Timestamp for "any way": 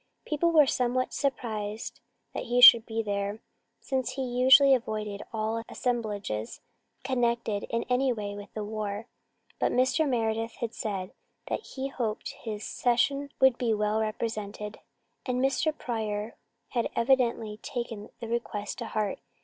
7.83-8.33